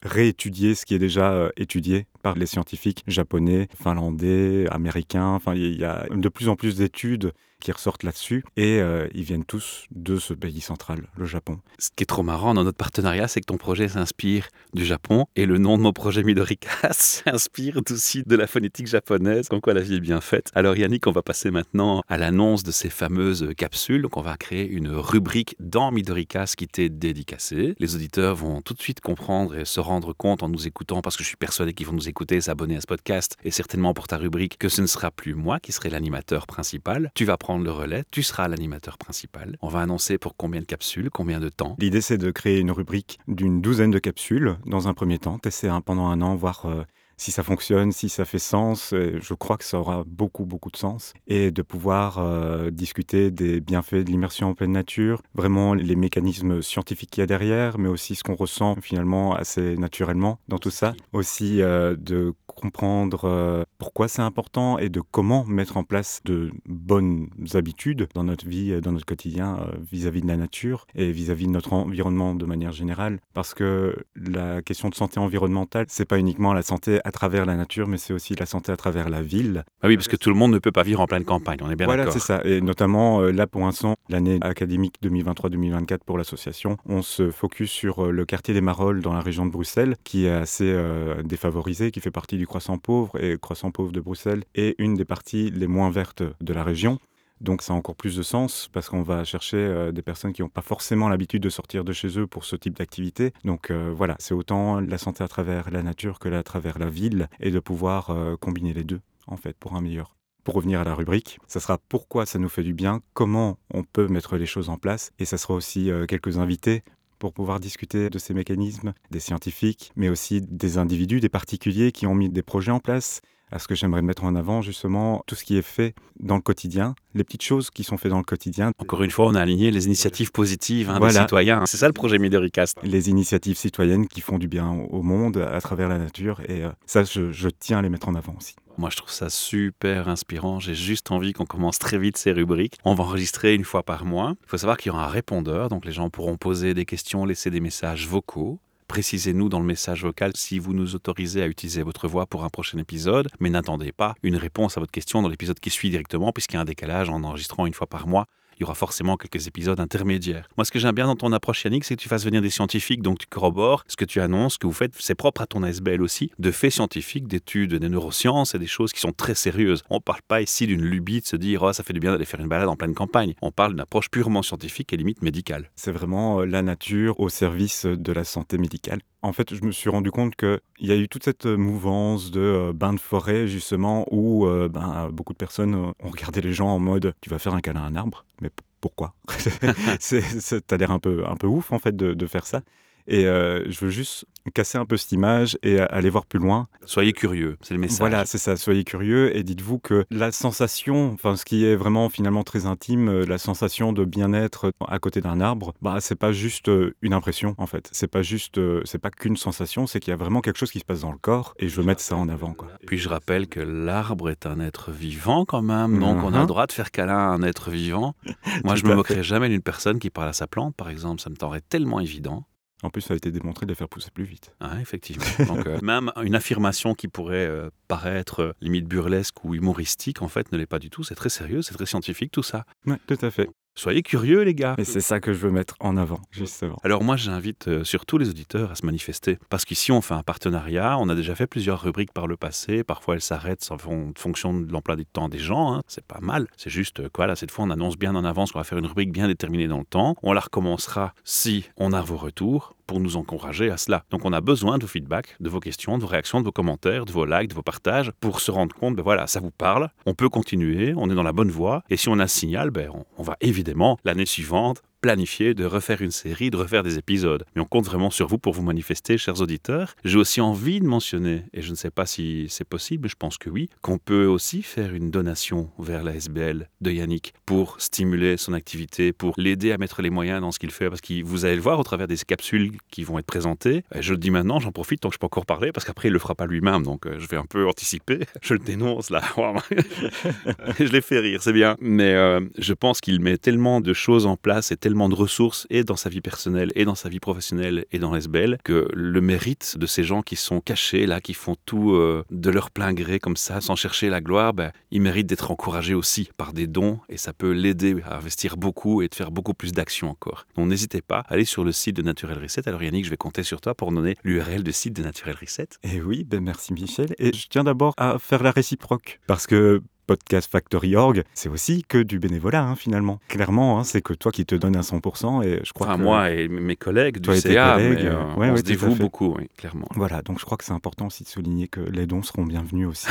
réétudier 0.03 0.75
ce 0.75 0.87
qui 0.87 0.95
est 0.95 0.99
déjà 0.99 1.51
étudié 1.57 2.07
par 2.23 2.35
les 2.35 2.47
scientifiques 2.47 3.03
japonais, 3.07 3.69
finlandais, 3.81 4.67
américains. 4.71 5.29
Enfin, 5.29 5.55
il 5.55 5.79
y 5.79 5.85
a 5.85 6.07
de 6.11 6.29
plus 6.29 6.49
en 6.49 6.57
plus 6.57 6.77
d'études 6.77 7.33
qui 7.61 7.73
ressortent 7.73 8.03
là-dessus 8.03 8.45
et 8.57 8.81
euh, 8.81 9.09
ils 9.15 9.25
viennent 9.25 9.45
tous 9.45 9.87
de 9.91 10.19
ce 10.19 10.35
pays 10.35 10.61
central, 10.61 11.09
le 11.17 11.27
Japon. 11.27 11.59
Ce 11.79 11.91
qui 11.95 12.05
est 12.05 12.07
trop 12.07 12.23
marrant 12.23 12.55
dans 12.55 12.65
notre 12.65 12.77
partenariat, 12.77 13.29
c'est 13.29 13.41
que 13.41 13.47
ton 13.47 13.57
projet 13.57 13.89
s'inspire 13.89 14.49
du 14.75 14.85
Japon 14.85 15.27
et 15.37 15.47
le 15.47 15.59
nom 15.59 15.77
de 15.77 15.83
mon 15.83 15.93
projet 15.93 16.23
Midorika 16.23 16.71
s'inspire 16.93 17.81
aussi 17.91 18.23
de 18.25 18.37
la 18.37 18.47
phonétique 18.47 18.87
japonaise, 18.87 19.49
comme 19.49 19.61
quoi 19.61 19.75
la 19.75 19.81
vie 19.81 19.97
est 19.97 20.01
bien 20.01 20.21
faite. 20.21 20.51
Alors 20.55 20.77
Yannick, 20.77 21.07
on 21.07 21.13
va 21.13 21.23
passer 21.23 21.51
maintenant 21.51 22.03
à 22.09 22.17
l'annonce 22.17 22.63
de 22.63 22.71
ces 22.71 22.91
fameuses 22.91 23.49
capsules. 23.57 24.03
Donc 24.03 24.17
on 24.17 24.23
va 24.23 24.37
créer 24.37 24.69
une 24.69 24.89
rubrique 24.89 25.57
dans 25.59 25.91
Midoricast 25.91 26.57
qui 26.57 26.69
t'est 26.69 26.89
dédicacée. 26.89 27.75
Les 27.79 27.95
auditeurs 27.95 28.37
vont 28.37 28.63
tout 28.63 28.75
de 28.75 28.81
suite 28.81 29.01
comprendre 29.01 29.57
et 29.57 29.65
se 29.65 29.81
rendre 29.81 30.13
compte 30.13 30.43
en 30.43 30.49
nous 30.49 30.67
écoutant 30.67 31.01
parce 31.03 31.17
que 31.17 31.23
je 31.23 31.29
suis 31.29 31.37
persuadé 31.37 31.73
qu'ils 31.73 31.87
vont 31.87 31.93
nous 31.93 32.09
écouter, 32.09 32.41
s'abonner 32.41 32.77
à 32.77 32.81
ce 32.81 32.87
podcast 32.87 33.37
et 33.45 33.51
certainement 33.51 33.95
pour 33.95 34.07
ta 34.07 34.17
rubrique 34.17 34.59
que 34.59 34.69
ce 34.69 34.81
ne 34.81 34.87
sera 34.87 35.11
plus 35.11 35.35
moi 35.35 35.59
qui 35.61 35.73
serai 35.73 35.91
l'animateur 35.91 36.47
principal. 36.47 37.11
Tu 37.15 37.25
vas 37.25 37.37
prendre 37.37 37.48
le 37.57 37.71
relais, 37.71 38.05
tu 38.11 38.23
seras 38.23 38.49
l'animateur 38.49 38.99
principal. 38.99 39.57
On 39.63 39.69
va 39.69 39.81
annoncer 39.81 40.19
pour 40.19 40.37
combien 40.37 40.61
de 40.61 40.67
capsules, 40.67 41.09
combien 41.09 41.41
de 41.41 41.49
temps. 41.49 41.77
L'idée, 41.79 42.03
c'est 42.03 42.19
de 42.19 42.31
créer 42.31 42.59
une 42.59 42.71
rubrique 42.71 43.19
d'une 43.27 43.63
douzaine 43.63 43.91
de 43.91 43.99
capsules 43.99 44.57
dans 44.67 44.89
un 44.89 44.95
premier 44.95 45.19
temps, 45.19 45.39
tester 45.39 45.69
un, 45.69 45.81
pendant 45.81 46.09
un 46.09 46.21
an, 46.21 46.35
voir 46.35 46.67
euh, 46.67 46.83
si 47.19 47.33
ça 47.33 47.43
fonctionne, 47.43 47.93
si 47.93 48.09
ça 48.09 48.25
fait 48.25 48.39
sens. 48.39 48.95
Je 48.95 49.35
crois 49.35 49.59
que 49.59 49.65
ça 49.65 49.79
aura 49.79 50.05
beaucoup, 50.07 50.47
beaucoup 50.47 50.71
de 50.71 50.77
sens. 50.77 51.13
Et 51.27 51.51
de 51.51 51.63
pouvoir 51.63 52.19
euh, 52.19 52.71
discuter 52.71 53.31
des 53.31 53.61
bienfaits 53.61 53.97
de 53.97 54.11
l'immersion 54.11 54.49
en 54.49 54.55
pleine 54.55 54.73
nature, 54.73 55.21
vraiment 55.35 55.75
les 55.75 55.97
mécanismes 55.97 56.63
scientifiques 56.63 57.11
qu'il 57.11 57.21
y 57.21 57.25
a 57.25 57.27
derrière, 57.27 57.79
mais 57.79 57.89
aussi 57.89 58.15
ce 58.15 58.23
qu'on 58.23 58.37
ressent 58.37 58.77
finalement 58.81 59.35
assez 59.35 59.77
naturellement 59.77 60.39
dans 60.49 60.59
tout 60.59 60.71
ça. 60.71 60.95
Aussi 61.13 61.61
euh, 61.61 61.97
de 61.99 62.35
comprendre 62.61 63.25
euh, 63.25 63.65
pourquoi 63.79 64.09
c'est 64.09 64.23
important 64.23 64.79
et 64.79 64.89
de 64.89 65.01
comment 65.01 65.45
mettre 65.45 65.77
en 65.77 65.85
place 65.85 66.21
de 66.25 66.51
bonnes 66.67 67.29
habitudes 67.55 68.09
dans 68.15 68.25
notre 68.25 68.47
vie, 68.47 68.73
euh, 68.73 68.81
dans 68.81 68.93
notre 68.93 69.07
quotidien 69.07 69.59
euh, 69.61 69.77
vis-à-vis 69.91 70.23
de 70.23 70.27
la 70.29 70.37
nature 70.37 70.87
et 70.95 71.11
vis-à-vis 71.11 71.47
de 71.47 71.53
notre 71.53 71.73
environnement 71.73 72.35
de 72.35 72.45
manière 72.47 72.73
générale. 72.73 73.21
Parce 73.35 73.55
que 73.55 73.97
la 74.17 74.63
question 74.63 74.89
de 74.89 74.95
santé 74.95 75.21
environnementale, 75.21 75.87
c'est 75.89 76.05
pas 76.05 76.19
uniquement 76.19 76.53
la 76.53 76.63
santé 76.63 77.01
à 77.05 77.13
travers 77.13 77.47
la 77.47 77.57
nature, 77.57 77.89
mais 77.89 77.99
c'est 77.99 78.13
aussi 78.13 78.35
la 78.35 78.47
santé 78.47 78.73
à 78.73 78.77
travers 78.77 79.09
la 79.09 79.23
ville. 79.23 79.65
Ah 79.83 79.89
oui, 79.89 79.97
parce 79.97 80.09
que 80.09 80.17
tout 80.17 80.31
le 80.31 80.37
monde 80.37 80.53
ne 80.53 80.59
peut 80.59 80.73
pas 80.73 80.83
vivre 80.83 81.01
en 81.01 81.07
pleine 81.07 81.25
campagne, 81.25 81.59
on 81.63 81.71
est 81.71 81.77
bien 81.77 81.87
Voilà, 81.87 82.05
d'accord. 82.05 82.21
c'est 82.21 82.27
ça. 82.27 82.41
Et 82.45 82.61
notamment, 82.61 83.21
là, 83.21 83.47
pour 83.47 83.63
l'instant, 83.63 83.97
l'année 84.09 84.39
académique 84.43 84.97
2023-2024 85.03 85.99
pour 86.05 86.19
l'association, 86.19 86.77
on 86.87 87.03
se 87.03 87.31
focus 87.31 87.71
sur 87.71 88.11
le 88.13 88.25
quartier 88.25 88.55
des 88.55 88.61
Marolles 88.61 89.01
dans 89.01 89.13
la 89.13 89.21
région 89.21 89.47
de 89.47 89.51
Bruxelles, 89.51 89.97
qui 90.05 90.27
est 90.27 90.31
assez 90.31 90.71
euh, 90.71 91.23
défavorisé, 91.23 91.91
qui 91.91 92.01
fait 92.01 92.11
partie 92.11 92.37
du 92.37 92.47
croissant 92.49 92.79
pauvre 92.79 93.23
et 93.23 93.39
croissant 93.39 93.71
pauvre 93.71 93.93
de 93.93 94.01
Bruxelles, 94.01 94.43
et 94.57 94.75
une 94.79 94.95
des 94.95 95.05
parties 95.05 95.51
les 95.51 95.69
moins 95.69 95.91
vertes 95.91 96.25
de 96.41 96.53
la 96.53 96.65
région. 96.65 96.99
Donc 97.41 97.63
ça 97.63 97.73
a 97.73 97.77
encore 97.77 97.95
plus 97.95 98.17
de 98.17 98.23
sens 98.23 98.69
parce 98.73 98.89
qu'on 98.89 99.03
va 99.03 99.25
chercher 99.25 99.59
euh, 99.59 99.93
des 99.93 100.03
personnes 100.03 100.33
qui 100.33 100.43
n'ont 100.43 100.49
pas 100.49 100.63
forcément 100.63 101.09
l'habitude 101.09 101.43
de 101.43 101.51
sortir 101.51 101.85
de 101.85 101.93
chez 101.93 102.19
eux 102.19 102.27
pour 102.27 102.45
ce 102.45 102.57
type 102.57 102.77
d'activité. 102.77 103.33
Donc 103.45 103.71
euh, 103.71 103.93
voilà, 103.95 104.17
c'est 104.19 104.35
autant 104.35 104.81
la 104.81 104.99
santé 104.99 105.23
à 105.23 105.29
travers 105.29 105.71
la 105.71 105.83
nature 105.83 106.19
que 106.19 106.29
à 106.29 106.43
travers 106.43 106.79
la 106.79 106.91
ville 106.91 107.29
et 107.41 107.51
de 107.51 107.61
pouvoir 107.61 108.11
euh, 108.11 108.37
combiner 108.37 108.73
les 108.73 108.85
deux 108.85 109.01
en 109.27 109.37
fait 109.37 109.57
pour 109.57 109.77
un 109.77 109.81
meilleur. 109.81 110.17
Pour 110.45 110.55
revenir 110.55 110.81
à 110.81 110.85
la 110.85 110.95
rubrique, 110.95 111.39
ça 111.47 111.61
sera 111.61 111.79
pourquoi 111.89 112.25
ça 112.25 112.39
nous 112.39 112.49
fait 112.49 112.63
du 112.63 112.73
bien, 112.73 113.03
comment 113.13 113.59
on 113.73 113.83
peut 113.83 114.09
mettre 114.09 114.37
les 114.37 114.47
choses 114.47 114.71
en 114.71 114.79
place 114.79 115.13
et 115.19 115.27
ça 115.27 115.37
sera 115.37 115.53
aussi 115.53 115.91
quelques 116.09 116.39
invités 116.39 116.83
pour 117.19 117.33
pouvoir 117.33 117.61
discuter 117.61 118.11
de 118.11 118.19
ces 118.19 118.35
mécanismes, 118.35 118.93
des 119.11 119.21
scientifiques, 119.21 119.93
mais 119.97 120.09
aussi 120.09 120.41
des 120.41 120.79
individus, 120.79 121.21
des 121.21 121.29
particuliers 121.29 121.93
qui 121.93 122.07
ont 122.07 122.15
mis 122.15 122.29
des 122.29 122.43
projets 122.43 122.73
en 122.73 122.81
place. 122.81 123.21
À 123.51 123.59
ce 123.59 123.67
que 123.67 123.75
j'aimerais 123.75 124.03
mettre 124.03 124.25
en 124.25 124.35
avant, 124.35 124.61
justement, 124.61 125.23
tout 125.27 125.35
ce 125.35 125.45
qui 125.45 125.57
est 125.57 125.63
fait 125.63 125.95
dans 126.21 126.37
le 126.37 126.43
quotidien, 126.43 126.95
les 127.15 127.25
petites 127.25 127.43
choses 127.43 127.71
qui 127.71 127.85
sont 127.85 127.97
faites 127.97 128.11
dans 128.11 128.19
le 128.19 128.25
quotidien, 128.25 128.73
Encore 128.79 129.03
une 129.03 129.11
fois, 129.11 129.27
on 129.27 129.35
a 129.35 129.41
aligné 129.41 129.71
les 129.71 129.87
initiatives 129.87 130.33
positives 130.33 130.91
hein, 130.91 131.01
des 131.01 131.11
citoyens. 131.11 131.65
C'est 131.67 131.79
ça 131.79 131.87
le 131.87 131.93
projet 131.93 132.19
Midoricast. 132.19 132.79
les 132.83 133.09
initiatives 133.09 133.57
citoyennes 133.57 134.07
qui 134.07 134.21
font 134.21 134.39
du 134.39 134.49
bien 134.49 134.71
au 134.91 135.03
monde 135.03 135.39
à 135.39 135.61
travers 135.61 135.89
la 135.89 135.99
nature. 135.99 136.41
Et 136.49 136.65
euh, 136.65 136.71
ça, 136.87 137.05
je, 137.05 137.33
je 137.33 137.49
tiens 137.49 137.79
à 137.79 137.83
les 137.83 137.89
mettre 137.89 138.09
en 138.09 138.15
avant 138.15 138.35
aussi. 138.39 138.55
Moi, 138.79 138.91
je 138.91 138.97
trouve 138.97 139.11
ça 139.11 139.29
super 139.29 140.09
inspirant. 140.09 140.61
J'ai 140.61 140.75
juste 140.75 141.11
envie 141.11 141.33
qu'on 141.33 141.47
commence 141.47 141.81
très 141.81 141.99
vite 141.99 142.17
ces 142.17 142.31
rubriques. 142.31 142.79
On 142.85 142.95
va 142.95 143.03
enregistrer 143.03 143.55
une 143.55 143.65
fois 143.65 143.83
par 143.83 144.05
mois. 144.05 144.35
Il 144.45 144.49
faut 144.51 144.59
savoir 144.59 144.77
qu'il 144.77 144.93
y 144.93 144.95
aura 144.95 145.05
un 145.07 145.09
répondeur, 145.09 145.69
donc 145.69 145.85
les 145.85 145.91
gens 145.91 146.11
pourront 146.11 146.37
poser 146.37 146.75
des 146.75 146.85
questions, 146.85 147.25
laisser 147.25 147.51
des 147.51 147.61
messages 147.61 148.07
vocaux. 148.07 148.61
Précisez-nous 148.89 149.51
dans 149.51 149.61
le 149.61 149.67
message 149.67 150.03
vocal 150.03 150.33
si 150.35 150.59
vous 150.59 150.73
nous 150.73 150.95
autorisez 150.95 151.43
à 151.43 151.47
utiliser 151.47 151.83
votre 151.83 152.09
voix 152.09 152.27
pour 152.27 152.43
un 152.45 152.49
prochain 152.49 152.79
épisode, 152.79 153.29
mais 153.39 153.51
n'attendez 153.51 153.93
pas 153.93 154.15
une 154.23 154.35
réponse 154.35 154.77
à 154.77 154.81
votre 154.81 154.93
question 154.93 155.21
dans 155.21 155.29
l'épisode 155.29 155.61
qui 155.61 155.69
suit 155.69 155.91
directement, 155.91 156.33
puisqu'il 156.33 156.55
y 156.55 156.57
a 156.57 156.63
un 156.63 156.65
décalage 156.65 157.11
en 157.11 157.23
enregistrant 157.23 157.67
une 157.67 157.75
fois 157.75 157.87
par 157.87 158.09
mois. 158.09 158.27
Il 158.59 158.63
y 158.63 158.65
aura 158.65 158.75
forcément 158.75 159.17
quelques 159.17 159.47
épisodes 159.47 159.79
intermédiaires. 159.79 160.49
Moi, 160.57 160.65
ce 160.65 160.73
que 160.73 160.81
j'aime 160.81 160.95
bien 160.95 161.07
dans 161.07 161.15
ton 161.15 161.33
approche, 161.33 161.65
Yannick, 161.65 161.85
c'est 161.85 161.95
que 161.95 162.01
tu 162.01 162.09
fasses 162.09 162.25
venir 162.25 162.43
des 162.43 162.51
scientifiques, 162.51 163.03
donc 163.03 163.19
tu 163.19 163.27
corrobores 163.29 163.85
ce 163.87 163.95
que 163.95 164.05
tu 164.05 164.21
annonces, 164.21 164.55
ce 164.55 164.59
que 164.59 164.67
vous 164.67 164.73
faites, 164.73 164.93
c'est 164.99 165.15
propre 165.15 165.43
à 165.43 165.47
ton 165.47 165.63
ASBL 165.63 166.03
aussi, 166.03 166.33
de 166.41 166.51
faits 166.51 166.73
scientifiques, 166.73 167.29
d'études, 167.29 167.75
des 167.75 167.89
neurosciences 167.89 168.57
et 168.57 168.59
des 168.59 168.67
choses 168.67 168.93
qui 168.93 169.01
sont 169.01 169.13
très 169.13 169.35
sérieuses. 169.35 169.83
On 169.91 169.97
ne 169.97 170.01
parle 170.01 170.23
pas 170.27 170.43
ici 170.43 170.67
d'une 170.67 170.83
lubie 170.83 171.21
de 171.21 171.27
se 171.27 171.37
dire, 171.37 171.63
oh, 171.63 171.73
ça 171.73 171.85
fait 171.85 171.93
du 171.93 172.01
bien 172.01 172.11
d'aller 172.11 172.25
faire 172.25 172.41
une 172.41 172.49
balade 172.49 172.69
en 172.69 172.75
pleine 172.75 172.95
campagne. 172.95 173.35
On 173.43 173.53
parle 173.53 173.73
d'une 173.73 173.81
approche 173.81 174.11
purement 174.11 174.43
scientifique 174.43 174.93
et 174.93 174.97
limite 174.97 175.23
médicale. 175.23 175.71
C'est 175.77 175.93
vraiment 175.93 176.41
euh, 176.41 176.45
la 176.45 176.63
nature 176.63 177.21
au 177.21 177.29
service 177.29 177.87
de 177.87 178.13
la 178.13 178.25
santé 178.25 178.59
médicale. 178.59 179.01
En 179.23 179.33
fait, 179.33 179.53
je 179.55 179.65
me 179.65 179.73
suis 179.73 179.91
rendu 179.91 180.11
compte 180.13 180.37
qu'il 180.37 180.61
y 180.81 180.93
a 180.93 180.97
eu 180.97 181.09
toute 181.09 181.25
cette 181.25 181.47
mouvance 181.47 182.31
de 182.31 182.41
euh, 182.41 182.73
bains 182.73 182.93
de 182.95 183.01
forêt, 183.01 183.49
justement, 183.49 184.07
où 184.13 184.47
euh, 184.47 184.69
ben, 184.69 185.11
beaucoup 185.13 185.33
de 185.33 185.39
personnes 185.39 185.75
euh, 185.75 185.93
ont 186.07 186.11
regardé 186.11 186.41
les 186.41 186.53
gens 186.53 186.69
en 186.69 186.79
mode 186.79 187.15
Tu 187.21 187.29
vas 187.29 187.39
faire 187.41 187.55
un 187.55 187.61
câlin 187.61 187.83
à 187.83 187.87
un 187.87 187.97
arbre? 187.97 188.25
Mais 188.41 188.51
pourquoi? 188.81 189.15
C'est- 190.01 190.67
T'as 190.67 190.77
l'air 190.77 190.93
un 190.93 191.01
peu, 191.01 191.25
un 191.27 191.35
peu 191.37 191.49
ouf, 191.49 191.73
en 191.73 191.81
fait, 191.81 191.97
de 191.97 192.27
faire 192.27 192.47
ça. 192.47 192.63
Et 193.11 193.27
euh, 193.27 193.65
je 193.71 193.85
veux 193.85 193.91
juste 193.91 194.27
casser 194.55 194.79
un 194.79 194.85
peu 194.87 194.97
cette 194.97 195.13
image 195.13 195.59
et 195.63 195.81
aller 195.81 196.09
voir 196.11 196.25
plus 196.27 196.39
loin. 196.39 196.69
Soyez 196.85 197.13
curieux, 197.13 197.57
c'est 197.63 197.75
le 197.75 197.81
message. 197.81 197.99
Voilà, 197.99 198.25
c'est 198.27 198.39
ça, 198.39 198.57
soyez 198.57 198.85
curieux 198.85 199.35
et 199.37 199.43
dites-vous 199.43 199.79
que 199.79 200.05
la 200.11 200.31
sensation, 200.33 201.13
enfin 201.13 201.37
ce 201.37 201.45
qui 201.45 201.65
est 201.67 201.75
vraiment 201.77 202.09
finalement 202.09 202.45
très 202.45 202.65
intime, 202.67 203.09
euh, 203.09 203.25
la 203.27 203.37
sensation 203.39 203.93
de 203.93 204.05
bien-être 204.05 204.73
à 204.87 204.99
côté 204.99 205.21
d'un 205.21 205.41
arbre, 205.41 205.75
bah 205.83 205.97
c'est 206.01 206.19
pas 206.19 206.33
juste 206.33 206.69
euh, 206.69 206.95
une 207.03 207.13
impression 207.13 207.55
en 207.59 207.67
fait, 207.67 207.89
c'est 207.93 208.09
pas 208.11 208.23
juste, 208.23 208.59
euh, 208.59 208.81
c'est 208.85 208.99
pas 208.99 209.11
qu'une 209.11 209.37
sensation, 209.37 209.87
c'est 209.87 210.01
qu'il 210.01 210.11
y 210.11 210.15
a 210.15 210.17
vraiment 210.17 210.41
quelque 210.41 210.59
chose 210.59 210.71
qui 210.71 210.79
se 210.81 210.85
passe 210.85 211.01
dans 211.01 211.13
le 211.13 211.19
corps 211.19 211.55
et 211.59 211.69
je 211.69 211.77
veux 211.77 211.87
mettre 211.87 212.01
ça 212.01 212.17
en 212.17 212.29
avant 212.29 212.53
quoi. 212.55 212.69
Puis 212.87 212.97
je 212.99 213.09
rappelle 213.09 213.49
que 213.49 213.61
l'arbre 213.61 214.31
est 214.31 214.47
un 214.47 214.61
être 214.61 214.91
vivant 214.93 215.45
quand 215.45 215.63
même, 215.63 215.99
donc 215.99 216.23
on 216.25 216.29
a 216.33 216.37
le 216.37 216.41
Mhm. 216.43 216.47
droit 216.47 216.67
de 216.67 216.73
faire 216.73 216.91
câlin 216.91 217.17
à 217.19 217.29
un 217.33 217.43
être 217.43 217.71
vivant. 217.71 218.15
Moi, 218.65 218.77
je 218.77 218.85
me 218.87 218.95
moquerai 218.95 219.23
jamais 219.23 219.49
d'une 219.49 219.61
personne 219.63 219.99
qui 219.99 220.09
parle 220.11 220.29
à 220.29 220.33
sa 220.33 220.47
plante, 220.47 220.75
par 220.77 220.89
exemple, 220.89 221.21
ça 221.21 221.29
me 221.31 221.37
paraît 221.37 221.61
tellement 221.69 222.01
évident. 222.01 222.47
En 222.83 222.91
plus, 222.91 223.01
ça 223.01 223.15
a 223.15 223.17
été 223.17 223.31
démontré 223.33 223.67
de 223.67 223.73
les 223.73 223.75
faire 223.75 223.89
pousser 223.89 224.11
plus 224.11 224.25
vite. 224.25 224.55
Ouais, 224.61 224.81
effectivement. 224.81 225.25
Donc, 225.49 225.67
euh, 225.67 225.79
même 225.83 226.13
une 226.23 226.35
affirmation 226.35 226.95
qui 226.95 227.09
pourrait 227.09 227.47
euh, 227.47 227.71
paraître 227.89 228.41
euh, 228.41 228.53
limite 228.61 228.87
burlesque 228.87 229.45
ou 229.45 229.55
humoristique, 229.55 230.23
en 230.23 230.29
fait, 230.29 230.53
ne 230.53 230.59
l'est 230.59 230.67
pas 230.67 230.79
du 230.79 230.89
tout. 230.89 231.03
C'est 231.03 231.17
très 231.17 231.29
sérieux, 231.29 231.63
c'est 231.63 231.75
très 231.75 231.87
scientifique, 231.87 232.31
tout 232.31 232.43
ça. 232.43 232.65
Ouais, 232.87 232.99
tout 233.07 233.19
à 233.21 233.31
fait. 233.31 233.49
Soyez 233.79 234.03
curieux, 234.03 234.43
les 234.43 234.55
gars. 234.57 234.75
Et 234.77 234.83
c'est 234.85 235.01
ça 235.01 235.21
que 235.21 235.33
je 235.33 235.39
veux 235.39 235.53
mettre 235.53 235.77
en 235.79 235.97
avant, 235.97 236.21
justement. 236.33 236.79
Alors 236.83 237.05
moi, 237.05 237.15
j'invite 237.17 237.69
euh, 237.69 237.85
surtout 237.85 238.19
les 238.19 238.29
auditeurs 238.29 238.73
à 238.73 238.75
se 238.75 238.85
manifester. 238.85 239.39
Parce 239.51 239.65
qu'ici, 239.65 239.93
on 239.93 240.01
fait 240.01 240.15
un 240.15 240.25
partenariat. 240.25 240.99
On 240.99 241.09
a 241.09 241.15
déjà 241.15 241.37
fait 241.37 241.47
plusieurs 241.47 241.81
rubriques 241.81 242.13
par 242.13 242.27
le 242.27 242.37
passé. 242.37 242.83
Parfois, 242.83 243.15
elles 243.15 243.21
s'arrêtent 243.21 243.65
en 243.71 243.79
fon- 243.79 244.13
fonction 244.19 244.53
de 244.53 244.73
l'emploi 244.73 244.97
du 244.97 245.07
temps 245.07 245.29
des 245.29 245.39
gens. 245.39 245.75
hein. 245.75 245.83
C'est 245.87 246.05
pas 246.05 246.19
mal. 246.21 246.49
C'est 246.57 246.71
juste, 246.71 247.09
quoi, 247.11 247.29
là, 247.29 247.37
cette 247.37 247.53
fois, 247.53 247.65
on 247.67 247.71
annonce 247.71 247.97
bien 247.97 248.17
en 248.17 248.25
avance 248.25 248.51
qu'on 248.51 248.59
va 248.59 248.65
faire 248.65 248.79
une 248.79 248.87
rubrique 248.87 249.13
bien 249.13 249.29
déterminée 249.29 249.69
dans 249.69 249.79
le 249.79 249.85
temps. 249.85 250.17
On 250.25 250.33
la 250.33 250.41
recommencera 250.41 251.15
si 251.23 251.65
on 251.77 251.93
a 251.93 252.03
vos 252.03 252.17
retours 252.17 252.75
pour 252.89 253.01
nous 253.01 253.17
encourager 253.19 253.71
à 253.71 253.77
cela. 253.77 254.03
Donc, 254.11 254.25
on 254.25 254.33
a 254.33 254.41
besoin 254.41 254.79
de 254.79 254.83
vos 254.85 254.89
feedbacks, 254.89 255.37
de 255.41 255.49
vos 255.51 255.61
questions, 255.61 255.99
de 255.99 256.03
vos 256.03 256.09
réactions, 256.09 256.41
de 256.41 256.47
vos 256.47 256.53
commentaires, 256.53 257.05
de 257.05 257.13
vos 257.13 257.27
likes, 257.27 257.51
de 257.51 257.55
vos 257.55 257.63
partages 257.63 258.11
pour 258.19 258.41
se 258.41 258.51
rendre 258.51 258.75
compte, 258.75 258.97
ben 258.97 259.03
voilà, 259.03 259.27
ça 259.27 259.41
vous 259.41 259.51
parle. 259.51 259.91
On 260.07 260.15
peut 260.15 260.31
continuer. 260.31 260.95
On 260.97 261.11
est 261.11 261.15
dans 261.15 261.23
la 261.23 261.33
bonne 261.35 261.51
voie. 261.51 261.83
Et 261.91 261.99
si 261.99 262.09
on 262.09 262.19
a 262.19 262.25
un 262.25 262.27
signal, 262.27 262.71
ben, 262.71 262.89
on, 262.93 263.05
on 263.19 263.23
va 263.23 263.37
évidemment, 263.43 263.68
l'année 264.05 264.27
suivante, 264.27 264.83
planifier 265.01 265.55
de 265.55 265.65
refaire 265.65 266.03
une 266.03 266.11
série, 266.11 266.51
de 266.51 266.57
refaire 266.57 266.83
des 266.83 266.99
épisodes. 266.99 267.45
Mais 267.55 267.63
on 267.63 267.67
compte 267.67 267.87
vraiment 267.87 268.11
sur 268.11 268.27
vous 268.27 268.39
pour 268.39 268.53
vous 268.53 268.63
manifester, 268.63 269.19
chers 269.19 269.41
auditeurs. 269.41 269.95
J'ai 270.05 270.19
aussi 270.19 270.41
envie 270.41 270.81
de 270.81 270.87
mentionner, 270.87 271.45
et 271.53 271.63
je 271.63 271.71
ne 271.71 271.77
sais 271.77 271.91
pas 271.91 272.07
si 272.07 272.47
c'est 272.49 272.69
possible, 272.69 273.05
mais 273.05 273.09
je 273.09 273.17
pense 273.17 273.39
que 273.39 273.51
oui, 273.51 273.69
qu'on 273.83 273.99
peut 273.99 274.27
aussi 274.27 274.63
faire 274.63 274.95
une 274.95 275.11
donation 275.11 275.71
vers 275.79 276.03
la 276.03 276.15
SBL 276.15 276.69
de 276.81 276.91
Yannick 276.91 277.35
pour 277.47 277.81
stimuler 277.81 278.37
son 278.37 278.53
activité, 278.53 279.13
pour 279.13 279.35
l'aider 279.37 279.73
à 279.73 279.79
mettre 279.79 280.03
les 280.03 280.11
moyens 280.11 280.41
dans 280.41 280.53
ce 280.53 280.59
qu'il 280.59 280.71
fait, 280.71 280.89
parce 280.89 281.01
que 281.01 281.23
vous 281.23 281.45
allez 281.45 281.57
le 281.57 281.63
voir 281.63 281.79
au 281.79 281.85
travers 281.85 282.09
des 282.09 282.17
capsules 282.17 282.73
qui 282.91 283.05
vont 283.05 283.19
être 283.19 283.27
présentées. 283.27 283.85
Je 283.99 284.13
le 284.13 284.19
dis 284.19 284.31
maintenant, 284.31 284.59
j'en 284.59 284.73
profite 284.73 285.01
tant 285.01 285.09
que 285.09 285.15
je 285.15 285.19
peux 285.19 285.27
encore 285.27 285.47
parler, 285.47 285.73
parce 285.73 285.87
qu'après 285.87 286.09
il 286.09 286.13
le 286.13 286.19
fera 286.19 286.35
pas 286.35 286.47
lui-même, 286.47 286.83
donc 286.83 287.07
euh, 287.07 287.19
je 287.19 287.27
vais 287.27 287.37
un 287.37 287.47
peu 287.47 287.67
anticiper. 287.67 288.21
Je 288.43 288.55
le 288.55 288.61
dénonce 288.61 289.11
là. 289.11 289.23
je 290.79 290.85
l'ai 290.85 291.01
fait 291.01 291.19
rire, 291.19 291.43
c'est 291.43 291.53
bien. 291.53 291.77
Mais 291.81 292.15
euh, 292.15 292.41
je 292.57 292.73
pense 292.73 293.01
qu'il 293.01 293.21
met 293.21 293.37
tellement 293.37 293.81
de 293.81 293.93
choses 293.93 294.27
en 294.27 294.37
place 294.37 294.73
et 294.73 294.77
tellement 294.77 294.88
de 294.91 295.15
ressources, 295.15 295.67
et 295.71 295.85
dans 295.85 295.97
sa 295.97 296.09
vie 296.09 296.21
personnelle, 296.21 296.73
et 296.75 296.85
dans 296.85 296.95
sa 296.95 297.09
vie 297.09 297.21
professionnelle, 297.21 297.85
et 297.93 297.99
dans 297.99 298.15
l'SBL, 298.15 298.59
que 298.65 298.89
le 298.93 299.21
mérite 299.21 299.77
de 299.79 299.87
ces 299.87 300.03
gens 300.03 300.23
qui 300.23 300.37
sont 300.37 300.61
cachés 300.61 301.07
là, 301.07 301.21
qui 301.21 301.35
font 301.35 301.57
tout 301.67 301.93
euh, 301.93 302.25
de 302.31 302.51
leur 302.51 302.71
plein 302.71 302.93
gré 302.93 303.19
comme 303.19 303.37
ça, 303.37 303.61
sans 303.61 303.77
chercher 303.77 304.09
la 304.09 304.21
gloire, 304.21 304.55
ben, 304.55 304.73
ils 304.91 305.01
méritent 305.01 305.27
d'être 305.27 305.51
encouragés 305.51 305.95
aussi 305.95 306.31
par 306.37 306.53
des 306.53 306.67
dons, 306.67 306.99
et 307.09 307.17
ça 307.17 307.33
peut 307.33 307.53
l'aider 307.53 307.97
à 308.05 308.17
investir 308.17 308.57
beaucoup 308.57 309.03
et 309.03 309.09
de 309.09 309.15
faire 309.15 309.31
beaucoup 309.31 309.55
plus 309.55 309.73
d'actions 309.73 310.11
encore. 310.11 310.47
Donc 310.57 310.69
n'hésitez 310.69 311.03
pas, 311.03 311.25
allez 311.29 311.45
sur 311.45 311.65
le 311.65 311.73
site 311.73 311.97
de 311.97 312.03
Naturel 312.03 312.39
Reset. 312.39 312.69
Alors 312.69 312.83
Yannick, 312.83 313.05
je 313.05 313.11
vais 313.11 313.17
compter 313.17 313.43
sur 313.43 313.61
toi 313.61 313.75
pour 313.75 313.93
donner 313.93 314.17
l'URL 314.25 314.63
du 314.63 314.73
site 314.73 314.95
de 314.95 315.03
Naturel 315.03 315.37
Reset. 315.41 315.69
Et 315.83 316.01
oui, 316.01 316.25
ben 316.25 316.41
merci 316.41 316.73
Michel. 316.73 317.15
Et 317.19 317.33
je 317.33 317.47
tiens 317.49 317.65
d'abord 317.65 317.95
à 317.97 318.19
faire 318.19 318.43
la 318.43 318.51
réciproque. 318.51 319.21
Parce 319.27 319.47
que 319.47 319.83
Podcast 320.09 320.51
Factory 320.51 320.97
Org, 320.97 321.23
c'est 321.35 321.51
aussi 321.51 321.85
que 321.87 321.99
du 321.99 322.19
bénévolat 322.19 322.65
hein, 322.65 322.77
finalement. 322.77 323.21
Clairement, 323.29 323.79
hein, 323.79 323.85
c'est 323.85 324.01
que 324.01 324.15
toi 324.15 324.33
qui 324.33 324.47
te 324.47 324.55
donnes 324.55 324.75
à 324.77 324.81
100% 324.81 325.45
et 325.45 325.61
je 325.63 325.73
crois 325.75 325.87
Enfin, 325.87 325.99
que 325.99 326.03
moi 326.03 326.31
et 326.31 326.49
mes 326.49 326.77
collègues 326.77 327.19
du 327.19 327.37
CA, 327.37 327.75
collègues, 327.75 327.99
mais, 328.03 328.07
euh, 328.07 328.15
ouais, 328.37 328.49
on 328.49 328.53
ouais, 328.53 328.57
se 328.57 328.63
dévoue 328.63 328.95
beaucoup, 328.95 329.35
oui, 329.39 329.49
clairement. 329.59 329.87
voilà, 329.95 330.23
donc 330.23 330.41
je 330.41 330.47
crois 330.47 330.57
que 330.57 330.65
c'est 330.65 330.73
important 330.73 331.07
aussi 331.09 331.25
de 331.25 331.29
souligner 331.29 331.69
que 331.69 331.81
les 331.81 332.07
dons 332.07 332.23
seront 332.23 332.45
bienvenus 332.45 332.89
aussi 332.89 333.07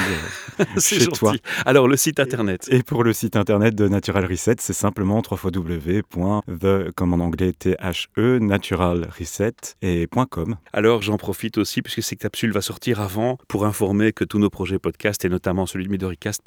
euh, 0.59 0.65
chez 0.79 0.99
gentil. 0.99 1.19
toi. 1.19 1.33
Alors, 1.67 1.87
le 1.87 1.95
site 1.97 2.19
internet. 2.19 2.67
Et 2.71 2.81
pour 2.81 3.03
le 3.03 3.13
site 3.13 3.35
internet 3.35 3.75
de 3.75 3.87
Natural 3.87 4.25
Reset, 4.25 4.55
c'est 4.59 4.73
simplement 4.73 5.21
www.the, 5.29 6.91
comme 6.95 7.13
en 7.13 7.19
anglais, 7.23 7.53
T-H-E, 7.53 8.39
Natural 8.39 9.07
Reset 9.19 9.53
et 9.83 10.07
.com. 10.31 10.55
Alors, 10.73 11.03
j'en 11.03 11.17
profite 11.17 11.59
aussi, 11.59 11.83
puisque 11.83 12.01
cette 12.01 12.19
capsule 12.19 12.51
va 12.51 12.61
sortir 12.61 13.01
avant, 13.01 13.37
pour 13.47 13.65
informer 13.65 14.13
que 14.13 14.23
tous 14.23 14.39
nos 14.39 14.49
projets 14.49 14.79
podcast, 14.79 15.23
et 15.25 15.29
notamment 15.29 15.65
celui 15.67 15.85
de 15.85 15.91
Midoricast, 15.91 16.41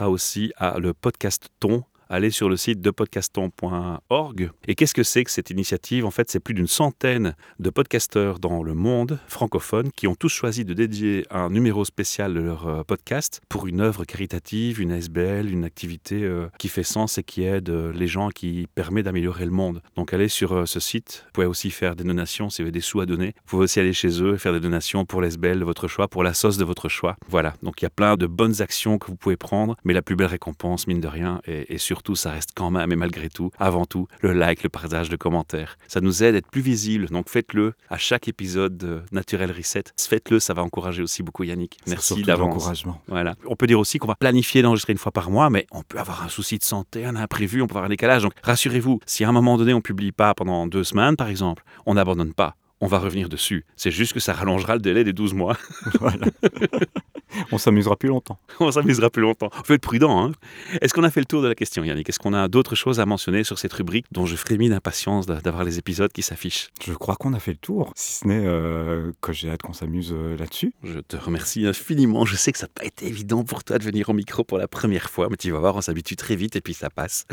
aussi 0.00 0.52
à 0.56 0.78
le 0.78 0.94
podcast 0.94 1.48
Ton. 1.60 1.84
Allez 2.14 2.30
sur 2.30 2.50
le 2.50 2.58
site 2.58 2.82
de 2.82 2.90
podcaston.org. 2.90 4.50
Et 4.68 4.74
qu'est-ce 4.74 4.92
que 4.92 5.02
c'est 5.02 5.24
que 5.24 5.30
cette 5.30 5.48
initiative? 5.48 6.04
En 6.04 6.10
fait, 6.10 6.30
c'est 6.30 6.40
plus 6.40 6.52
d'une 6.52 6.66
centaine 6.66 7.34
de 7.58 7.70
podcasteurs 7.70 8.38
dans 8.38 8.62
le 8.62 8.74
monde 8.74 9.18
francophone 9.28 9.90
qui 9.90 10.06
ont 10.06 10.14
tous 10.14 10.28
choisi 10.28 10.66
de 10.66 10.74
dédier 10.74 11.24
un 11.30 11.48
numéro 11.48 11.86
spécial 11.86 12.34
de 12.34 12.40
leur 12.40 12.66
euh, 12.66 12.82
podcast 12.82 13.40
pour 13.48 13.66
une 13.66 13.80
œuvre 13.80 14.04
caritative, 14.04 14.78
une 14.78 14.92
ASBL, 14.92 15.50
une 15.50 15.64
activité 15.64 16.22
euh, 16.22 16.48
qui 16.58 16.68
fait 16.68 16.82
sens 16.82 17.16
et 17.16 17.22
qui 17.22 17.44
aide 17.44 17.70
euh, 17.70 17.94
les 17.94 18.08
gens, 18.08 18.28
qui 18.28 18.68
permet 18.74 19.02
d'améliorer 19.02 19.46
le 19.46 19.50
monde. 19.50 19.80
Donc 19.96 20.12
allez 20.12 20.28
sur 20.28 20.68
ce 20.68 20.80
site. 20.80 21.22
Vous 21.28 21.32
pouvez 21.32 21.46
aussi 21.46 21.70
faire 21.70 21.96
des 21.96 22.04
donations 22.04 22.50
si 22.50 22.60
vous 22.60 22.66
avez 22.66 22.72
des 22.72 22.82
sous 22.82 23.00
à 23.00 23.06
donner. 23.06 23.28
Vous 23.36 23.52
pouvez 23.52 23.64
aussi 23.64 23.80
aller 23.80 23.94
chez 23.94 24.22
eux 24.22 24.34
et 24.34 24.38
faire 24.38 24.52
des 24.52 24.60
donations 24.60 25.06
pour 25.06 25.22
l'ASBL 25.22 25.60
de 25.60 25.64
votre 25.64 25.88
choix, 25.88 26.08
pour 26.08 26.24
la 26.24 26.34
sauce 26.34 26.58
de 26.58 26.64
votre 26.66 26.90
choix. 26.90 27.16
Voilà. 27.30 27.54
Donc 27.62 27.80
il 27.80 27.86
y 27.86 27.86
a 27.86 27.90
plein 27.90 28.18
de 28.18 28.26
bonnes 28.26 28.60
actions 28.60 28.98
que 28.98 29.06
vous 29.06 29.16
pouvez 29.16 29.38
prendre, 29.38 29.76
mais 29.82 29.94
la 29.94 30.02
plus 30.02 30.14
belle 30.14 30.26
récompense, 30.26 30.86
mine 30.86 31.00
de 31.00 31.08
rien, 31.08 31.40
et, 31.46 31.72
et 31.72 31.78
surtout, 31.78 32.01
ça 32.14 32.32
reste 32.32 32.50
quand 32.54 32.70
même, 32.70 32.92
et 32.92 32.96
malgré 32.96 33.28
tout, 33.28 33.50
avant 33.58 33.84
tout, 33.84 34.08
le 34.20 34.32
like, 34.32 34.62
le 34.62 34.68
partage, 34.68 35.10
le 35.10 35.16
commentaire. 35.16 35.78
Ça 35.88 36.00
nous 36.00 36.22
aide 36.22 36.34
à 36.34 36.38
être 36.38 36.50
plus 36.50 36.60
visible. 36.60 37.06
Donc 37.06 37.28
faites-le 37.28 37.74
à 37.88 37.98
chaque 37.98 38.28
épisode 38.28 38.76
de 38.76 39.02
Naturel 39.12 39.52
Reset. 39.52 39.84
Faites-le, 39.98 40.40
ça 40.40 40.54
va 40.54 40.62
encourager 40.62 41.02
aussi 41.02 41.22
beaucoup 41.22 41.44
Yannick. 41.44 41.78
Merci 41.86 42.08
surtout 42.08 42.22
d'avance. 42.22 42.48
l'encouragement. 42.48 43.00
Voilà. 43.08 43.34
On 43.46 43.56
peut 43.56 43.66
dire 43.66 43.78
aussi 43.78 43.98
qu'on 43.98 44.08
va 44.08 44.14
planifier 44.14 44.62
d'enregistrer 44.62 44.92
une 44.92 44.98
fois 44.98 45.12
par 45.12 45.30
mois, 45.30 45.50
mais 45.50 45.66
on 45.70 45.82
peut 45.82 45.98
avoir 45.98 46.24
un 46.24 46.28
souci 46.28 46.58
de 46.58 46.64
santé, 46.64 47.04
un 47.04 47.16
imprévu, 47.16 47.62
on 47.62 47.66
peut 47.66 47.72
avoir 47.72 47.86
un 47.86 47.90
décalage. 47.90 48.22
Donc 48.22 48.32
rassurez-vous, 48.42 49.00
si 49.06 49.24
à 49.24 49.28
un 49.28 49.32
moment 49.32 49.56
donné 49.56 49.74
on 49.74 49.80
publie 49.80 50.12
pas 50.12 50.34
pendant 50.34 50.66
deux 50.66 50.84
semaines, 50.84 51.16
par 51.16 51.28
exemple, 51.28 51.64
on 51.86 51.94
n'abandonne 51.94 52.34
pas. 52.34 52.56
On 52.80 52.88
va 52.88 52.98
revenir 52.98 53.28
dessus. 53.28 53.64
C'est 53.76 53.92
juste 53.92 54.12
que 54.12 54.18
ça 54.18 54.32
rallongera 54.32 54.74
le 54.74 54.80
délai 54.80 55.04
des 55.04 55.12
12 55.12 55.34
mois. 55.34 55.56
Voilà. 56.00 56.26
On 57.52 57.58
s'amusera 57.58 57.96
plus 57.96 58.08
longtemps. 58.08 58.38
on 58.60 58.70
s'amusera 58.72 59.10
plus 59.10 59.22
longtemps. 59.22 59.50
Faut 59.64 59.74
être 59.74 59.82
prudent. 59.82 60.24
Hein 60.24 60.32
Est-ce 60.80 60.92
qu'on 60.94 61.04
a 61.04 61.10
fait 61.10 61.20
le 61.20 61.26
tour 61.26 61.42
de 61.42 61.48
la 61.48 61.54
question, 61.54 61.84
Yannick? 61.84 62.08
Est-ce 62.08 62.18
qu'on 62.18 62.32
a 62.34 62.48
d'autres 62.48 62.74
choses 62.74 62.98
à 63.00 63.06
mentionner 63.06 63.44
sur 63.44 63.58
cette 63.58 63.72
rubrique 63.72 64.06
dont 64.12 64.26
je 64.26 64.36
frémis 64.36 64.68
d'impatience 64.68 65.26
d'a- 65.26 65.40
d'avoir 65.40 65.64
les 65.64 65.78
épisodes 65.78 66.10
qui 66.12 66.22
s'affichent? 66.22 66.68
Je 66.84 66.92
crois 66.94 67.16
qu'on 67.16 67.34
a 67.34 67.38
fait 67.38 67.52
le 67.52 67.58
tour, 67.58 67.92
si 67.94 68.20
ce 68.20 68.26
n'est 68.26 68.44
euh, 68.46 69.12
que 69.20 69.32
j'ai 69.32 69.50
hâte 69.50 69.62
qu'on 69.62 69.72
s'amuse 69.74 70.12
euh, 70.16 70.36
là-dessus. 70.36 70.72
Je 70.82 70.98
te 71.00 71.16
remercie 71.16 71.66
infiniment. 71.66 72.24
Je 72.24 72.36
sais 72.36 72.52
que 72.52 72.58
ça 72.58 72.66
n'a 72.66 72.72
pas 72.74 72.84
été 72.84 73.06
évident 73.06 73.44
pour 73.44 73.64
toi 73.64 73.78
de 73.78 73.84
venir 73.84 74.08
au 74.08 74.12
micro 74.14 74.44
pour 74.44 74.58
la 74.58 74.66
première 74.68 75.10
fois, 75.10 75.28
mais 75.30 75.36
tu 75.36 75.50
vas 75.50 75.58
voir, 75.58 75.76
on 75.76 75.80
s'habitue 75.80 76.16
très 76.16 76.36
vite 76.36 76.56
et 76.56 76.60
puis 76.60 76.74
ça 76.74 76.90
passe. 76.90 77.26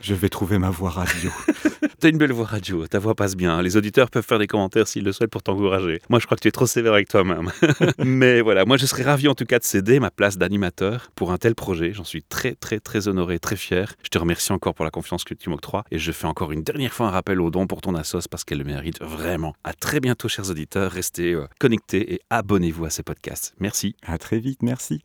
Je 0.00 0.14
vais 0.14 0.28
trouver 0.28 0.58
ma 0.58 0.70
voix 0.70 0.90
radio. 0.90 1.30
T'as 2.00 2.08
une 2.10 2.18
belle 2.18 2.32
voix 2.32 2.44
radio, 2.46 2.86
ta 2.86 2.98
voix 2.98 3.14
passe 3.14 3.36
bien. 3.36 3.62
Les 3.62 3.76
auditeurs 3.76 4.10
peuvent 4.10 4.24
faire 4.26 4.38
des 4.38 4.46
commentaires 4.46 4.86
s'ils 4.86 5.04
le 5.04 5.12
souhaitent 5.12 5.30
pour 5.30 5.42
t'encourager. 5.42 6.00
Moi, 6.10 6.18
je 6.18 6.26
crois 6.26 6.36
que 6.36 6.42
tu 6.42 6.48
es 6.48 6.52
trop 6.52 6.66
sévère 6.66 6.92
avec 6.92 7.08
toi-même. 7.08 7.50
Mais 7.98 8.40
voilà, 8.42 8.64
moi, 8.64 8.76
je 8.76 8.86
serais 8.86 9.02
ravi 9.02 9.28
en 9.28 9.34
tout 9.34 9.44
cas 9.46 9.58
de 9.58 9.64
céder 9.66 9.98
ma 10.00 10.10
place 10.10 10.38
d'animateur 10.38 11.10
pour 11.16 11.32
un 11.32 11.38
tel 11.38 11.54
projet. 11.54 11.92
J'en 11.92 12.04
suis 12.04 12.22
très, 12.22 12.54
très, 12.54 12.78
très 12.78 13.08
honoré, 13.08 13.38
très 13.38 13.56
fier. 13.56 13.94
Je 14.02 14.08
te 14.08 14.18
remercie 14.18 14.52
encore 14.52 14.74
pour 14.74 14.84
la 14.84 14.90
confiance 14.90 15.24
que 15.24 15.34
tu 15.34 15.50
m'octroies 15.50 15.84
et 15.90 15.98
je 15.98 16.12
fais 16.12 16.26
encore 16.26 16.52
une 16.52 16.62
dernière 16.62 16.92
fois 16.92 17.08
un 17.08 17.10
rappel 17.10 17.40
au 17.40 17.50
don 17.50 17.66
pour 17.66 17.80
ton 17.80 17.94
assos 17.94 18.28
parce 18.30 18.44
qu'elle 18.44 18.58
le 18.58 18.64
mérite 18.64 19.02
vraiment. 19.02 19.54
À 19.64 19.72
très 19.72 20.00
bientôt, 20.00 20.28
chers 20.28 20.50
auditeurs. 20.50 20.92
Restez 20.92 21.32
euh, 21.32 21.46
connectés 21.58 22.14
et 22.14 22.20
abonnez-vous 22.30 22.84
à 22.84 22.90
ces 22.90 23.02
podcasts. 23.02 23.54
Merci. 23.58 23.96
à 24.06 24.18
très 24.18 24.38
vite, 24.38 24.62
merci. 24.62 25.04